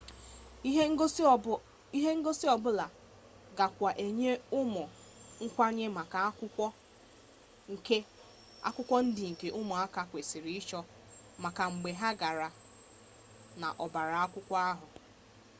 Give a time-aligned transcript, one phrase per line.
[1.97, 2.85] ihe ngosi ọbụla
[3.57, 4.83] gakwa enye ụmụ
[5.45, 6.17] nkwanye maka
[8.67, 10.79] akwụkwọ ndị nke ụmụaka kwesịrị ịchọ
[11.43, 12.47] maka mgbe ha gara
[13.59, 14.73] n'ọbaakwụkwọ ha